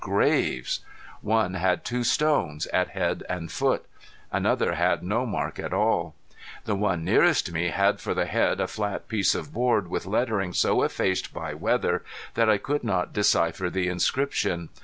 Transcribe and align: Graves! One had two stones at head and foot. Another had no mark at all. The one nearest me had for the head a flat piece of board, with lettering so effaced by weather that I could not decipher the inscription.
Graves! 0.09 0.79
One 1.21 1.53
had 1.53 1.85
two 1.85 2.03
stones 2.03 2.65
at 2.73 2.87
head 2.89 3.23
and 3.29 3.51
foot. 3.51 3.85
Another 4.31 4.73
had 4.73 5.03
no 5.03 5.27
mark 5.27 5.59
at 5.59 5.73
all. 5.73 6.15
The 6.65 6.73
one 6.73 7.03
nearest 7.05 7.51
me 7.51 7.67
had 7.67 7.99
for 8.01 8.15
the 8.15 8.25
head 8.25 8.59
a 8.59 8.65
flat 8.65 9.07
piece 9.07 9.35
of 9.35 9.53
board, 9.53 9.89
with 9.89 10.07
lettering 10.07 10.53
so 10.53 10.81
effaced 10.81 11.31
by 11.35 11.53
weather 11.53 12.03
that 12.33 12.49
I 12.49 12.57
could 12.57 12.83
not 12.83 13.13
decipher 13.13 13.69
the 13.69 13.89
inscription. 13.89 14.69